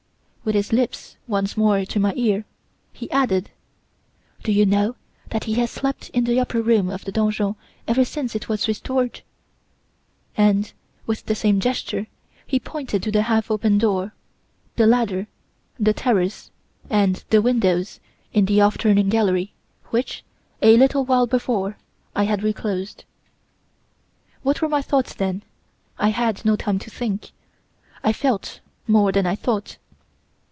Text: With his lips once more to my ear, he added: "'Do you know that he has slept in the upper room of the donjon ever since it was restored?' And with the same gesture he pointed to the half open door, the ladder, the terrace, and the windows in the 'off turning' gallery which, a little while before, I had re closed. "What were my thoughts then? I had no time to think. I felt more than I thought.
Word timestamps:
With 0.43 0.55
his 0.55 0.73
lips 0.73 1.17
once 1.27 1.55
more 1.55 1.85
to 1.85 1.99
my 1.99 2.13
ear, 2.15 2.45
he 2.91 3.11
added: 3.11 3.51
"'Do 4.41 4.51
you 4.51 4.65
know 4.65 4.95
that 5.29 5.43
he 5.43 5.53
has 5.61 5.69
slept 5.69 6.09
in 6.15 6.23
the 6.23 6.39
upper 6.39 6.63
room 6.63 6.89
of 6.89 7.05
the 7.05 7.11
donjon 7.11 7.55
ever 7.87 8.03
since 8.03 8.33
it 8.33 8.49
was 8.49 8.67
restored?' 8.67 9.21
And 10.35 10.73
with 11.05 11.27
the 11.27 11.35
same 11.35 11.59
gesture 11.59 12.07
he 12.47 12.59
pointed 12.59 13.03
to 13.03 13.11
the 13.11 13.21
half 13.21 13.51
open 13.51 13.77
door, 13.77 14.15
the 14.77 14.87
ladder, 14.87 15.27
the 15.79 15.93
terrace, 15.93 16.49
and 16.89 17.23
the 17.29 17.39
windows 17.43 17.99
in 18.33 18.45
the 18.45 18.61
'off 18.61 18.79
turning' 18.79 19.09
gallery 19.09 19.53
which, 19.91 20.23
a 20.59 20.75
little 20.75 21.05
while 21.05 21.27
before, 21.27 21.77
I 22.15 22.23
had 22.23 22.41
re 22.41 22.51
closed. 22.51 23.05
"What 24.41 24.59
were 24.63 24.69
my 24.69 24.81
thoughts 24.81 25.13
then? 25.13 25.43
I 25.99 26.09
had 26.09 26.43
no 26.43 26.55
time 26.55 26.79
to 26.79 26.89
think. 26.89 27.29
I 28.03 28.11
felt 28.11 28.59
more 28.87 29.11
than 29.11 29.27
I 29.27 29.35
thought. 29.35 29.77